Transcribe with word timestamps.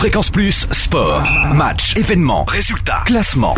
Fréquence 0.00 0.30
Plus, 0.30 0.66
sport, 0.70 1.28
match, 1.54 1.94
événements, 1.94 2.44
résultats, 2.44 3.02
classement, 3.04 3.54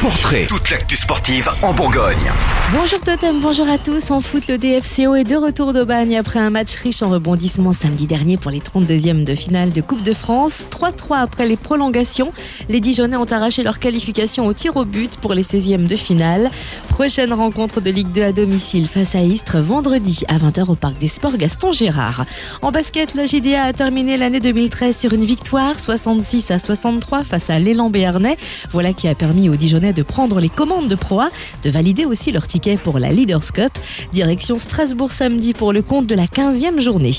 portrait, 0.00 0.46
toute 0.46 0.70
l'actu 0.70 0.94
sportive 0.94 1.50
en 1.60 1.74
Bourgogne. 1.74 2.30
Bonjour 2.72 3.00
Totem, 3.00 3.40
bonjour 3.40 3.68
à 3.68 3.78
tous. 3.78 4.12
En 4.12 4.20
foot, 4.20 4.46
le 4.46 4.58
DFCO 4.58 5.16
est 5.16 5.24
de 5.24 5.34
retour 5.34 5.72
d'Aubagne 5.72 6.16
après 6.16 6.38
un 6.38 6.50
match 6.50 6.76
riche 6.76 7.02
en 7.02 7.10
rebondissements 7.10 7.72
samedi 7.72 8.06
dernier 8.06 8.36
pour 8.36 8.52
les 8.52 8.60
32e 8.60 9.24
de 9.24 9.34
finale 9.34 9.72
de 9.72 9.80
Coupe 9.80 10.02
de 10.04 10.12
France. 10.12 10.68
3-3 10.70 11.22
après 11.22 11.48
les 11.48 11.56
prolongations. 11.56 12.32
Les 12.68 12.80
Dijonais 12.80 13.16
ont 13.16 13.24
arraché 13.24 13.64
leur 13.64 13.80
qualification 13.80 14.46
au 14.46 14.52
tir 14.52 14.76
au 14.76 14.84
but 14.84 15.16
pour 15.16 15.34
les 15.34 15.42
16e 15.42 15.88
de 15.88 15.96
finale. 15.96 16.48
Prochaine 16.90 17.32
rencontre 17.32 17.80
de 17.80 17.90
Ligue 17.90 18.12
2 18.12 18.22
à 18.22 18.32
domicile 18.32 18.86
face 18.86 19.16
à 19.16 19.20
Istres 19.20 19.58
vendredi 19.58 20.22
à 20.28 20.36
20h 20.36 20.70
au 20.70 20.76
Parc 20.76 20.96
des 20.98 21.08
Sports 21.08 21.36
Gaston 21.36 21.72
Gérard. 21.72 22.24
En 22.62 22.70
basket, 22.70 23.14
la 23.16 23.26
GDA 23.26 23.64
a 23.64 23.72
terminé 23.72 24.16
l'année 24.16 24.38
2013 24.38 24.96
sur 24.96 25.12
une 25.12 25.23
victoire 25.24 25.78
66 25.78 26.50
à 26.50 26.58
63 26.58 27.24
face 27.24 27.50
à 27.50 27.58
l'élan 27.58 27.90
Béarnais. 27.90 28.36
Voilà 28.70 28.92
qui 28.92 29.08
a 29.08 29.14
permis 29.14 29.48
aux 29.48 29.56
Dijonais 29.56 29.92
de 29.92 30.02
prendre 30.02 30.40
les 30.40 30.48
commandes 30.48 30.88
de 30.88 30.94
Pro 30.94 31.20
A, 31.20 31.30
de 31.62 31.70
valider 31.70 32.04
aussi 32.04 32.32
leur 32.32 32.46
ticket 32.46 32.76
pour 32.76 32.98
la 32.98 33.10
Leaders 33.10 33.52
Cup. 33.52 33.72
Direction 34.12 34.58
Strasbourg 34.58 35.12
samedi 35.12 35.52
pour 35.52 35.72
le 35.72 35.82
compte 35.82 36.06
de 36.06 36.14
la 36.14 36.26
15e 36.26 36.80
journée. 36.80 37.12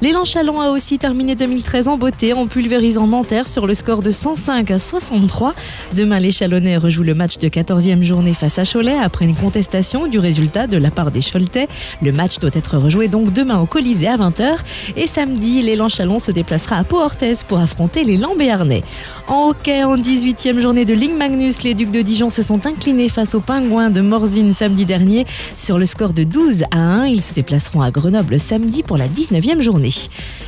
L'élan 0.00 0.24
Chalon 0.24 0.60
a 0.60 0.70
aussi 0.70 0.98
terminé 0.98 1.34
2013 1.34 1.88
en 1.88 1.98
beauté 1.98 2.32
en 2.32 2.46
pulvérisant 2.46 3.06
Nanterre 3.06 3.48
sur 3.48 3.66
le 3.66 3.74
score 3.74 4.02
de 4.02 4.10
105 4.10 4.70
à 4.70 4.78
63. 4.78 5.54
Demain, 5.94 6.18
les 6.18 6.32
Chalonnais 6.32 6.76
rejouent 6.76 7.02
le 7.02 7.14
match 7.14 7.38
de 7.38 7.48
14e 7.48 8.02
journée 8.02 8.34
face 8.34 8.58
à 8.58 8.64
Cholet 8.64 8.96
après 8.96 9.24
une 9.24 9.36
contestation 9.36 10.06
du 10.06 10.18
résultat 10.18 10.66
de 10.66 10.76
la 10.76 10.90
part 10.90 11.10
des 11.10 11.20
Choletais. 11.20 11.68
Le 12.02 12.12
match 12.12 12.38
doit 12.38 12.50
être 12.52 12.78
rejoué 12.78 13.08
donc 13.08 13.32
demain 13.32 13.58
au 13.60 13.66
Colisée 13.66 14.08
à 14.08 14.16
20h. 14.16 14.56
Et 14.96 15.06
samedi, 15.06 15.62
l'élan 15.62 15.88
Chalon 15.88 16.18
se 16.18 16.30
déplacera 16.30 16.76
à 16.76 16.84
Pau-Orthez 16.84 17.34
pour 17.48 17.58
affronter 17.58 18.04
les 18.04 18.16
Lambéarnais. 18.16 18.84
En 19.26 19.48
hockey, 19.48 19.82
en 19.82 19.96
18e 19.96 20.60
journée 20.60 20.84
de 20.84 20.94
Ligue 20.94 21.16
Magnus, 21.16 21.62
les 21.62 21.74
Ducs 21.74 21.90
de 21.90 22.02
Dijon 22.02 22.30
se 22.30 22.42
sont 22.42 22.66
inclinés 22.66 23.08
face 23.08 23.34
aux 23.34 23.40
Pingouins 23.40 23.90
de 23.90 24.00
Morzine 24.00 24.52
samedi 24.54 24.84
dernier 24.84 25.26
sur 25.56 25.78
le 25.78 25.86
score 25.86 26.12
de 26.12 26.22
12 26.22 26.64
à 26.70 26.78
1. 26.78 27.06
Ils 27.06 27.22
se 27.22 27.34
déplaceront 27.34 27.82
à 27.82 27.90
Grenoble 27.90 28.38
samedi 28.38 28.82
pour 28.82 28.96
la 28.96 29.08
19e 29.08 29.60
journée. 29.60 29.92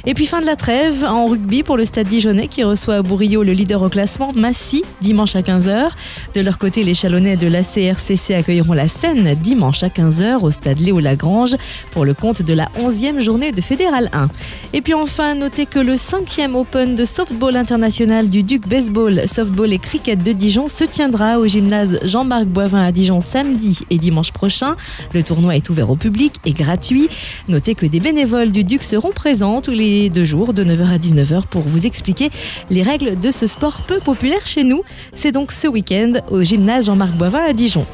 Et 0.06 0.14
puis 0.14 0.26
fin 0.26 0.40
de 0.40 0.46
la 0.46 0.56
trêve 0.56 1.04
en 1.04 1.26
rugby 1.26 1.62
pour 1.62 1.76
le 1.76 1.84
Stade 1.84 2.08
Dijonais 2.08 2.48
qui 2.48 2.62
reçoit 2.62 2.96
à 2.96 3.02
Bourillot 3.02 3.42
le 3.42 3.52
leader 3.52 3.82
au 3.82 3.88
classement, 3.88 4.32
Massy, 4.34 4.82
dimanche 5.00 5.36
à 5.36 5.42
15h. 5.42 5.88
De 6.34 6.40
leur 6.40 6.58
côté, 6.58 6.82
les 6.82 6.94
Chalonnais 6.94 7.36
de 7.36 7.46
la 7.46 7.62
CRCC 7.62 8.34
accueilleront 8.34 8.72
la 8.72 8.88
Seine 8.88 9.34
dimanche 9.34 9.82
à 9.82 9.88
15h 9.88 10.42
au 10.42 10.50
Stade 10.50 10.80
Léo 10.80 11.00
Lagrange 11.00 11.56
pour 11.90 12.04
le 12.04 12.14
compte 12.14 12.42
de 12.42 12.54
la 12.54 12.68
11e 12.78 13.20
journée 13.20 13.52
de 13.52 13.60
Fédéral 13.60 14.10
1. 14.12 14.28
Et 14.72 14.80
puis 14.80 14.94
enfin, 14.94 15.34
notez 15.34 15.66
que 15.66 15.78
le 15.78 15.94
5e 15.94 16.54
Open 16.54 16.89
de 16.94 17.05
softball 17.05 17.56
international 17.56 18.28
du 18.28 18.42
Duc 18.42 18.66
Baseball, 18.66 19.27
Softball 19.27 19.72
et 19.72 19.78
Cricket 19.78 20.22
de 20.22 20.33
Dijon 20.33 20.69
se 20.69 20.84
tiendra 20.84 21.38
au 21.38 21.47
gymnase 21.47 21.98
Jean-Marc 22.02 22.47
Boivin 22.47 22.82
à 22.82 22.92
Dijon 22.92 23.20
samedi 23.20 23.80
et 23.91 23.98
dimanche 23.98 24.32
prochain. 24.32 24.77
Le 25.12 25.22
tournoi 25.22 25.56
est 25.56 25.69
ouvert 25.70 25.91
au 25.91 25.97
public 25.97 26.34
et 26.44 26.52
gratuit. 26.52 27.08
Notez 27.48 27.74
que 27.74 27.86
des 27.86 28.00
bénévoles 28.00 28.52
du 28.52 28.64
Duc 28.64 28.82
seront 28.82 29.10
présents 29.10 29.60
tous 29.60 29.72
les 29.72 30.10
deux 30.10 30.24
jours 30.24 30.52
de 30.52 30.64
9h 30.64 30.94
à 30.94 30.98
19h 30.98 31.47
pour 31.47 31.62
vous 31.62 31.86
expliquer 31.86 32.30
les 32.70 32.82
règles 32.82 33.19
de 33.19 33.30
ce 33.30 33.47
sport 33.47 33.82
peu 33.82 33.98
populaire 33.98 34.47
chez 34.47 34.64
nous. 34.64 34.82
C'est 35.14 35.32
donc 35.32 35.52
ce 35.52 35.66
week-end 35.69 36.14
au 36.30 36.42
gymnase 36.42 36.86
Jean-Marc 36.86 37.12
Boivin 37.12 37.42
à 37.48 37.52
Dijon. 37.52 37.86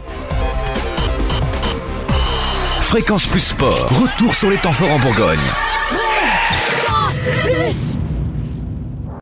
Fréquence 2.82 3.26
Plus 3.26 3.40
Sport, 3.40 3.88
retour 3.90 4.34
sur 4.34 4.50
les 4.50 4.58
temps 4.58 4.72
forts 4.72 4.92
en 4.92 4.98
Bourgogne. 4.98 5.40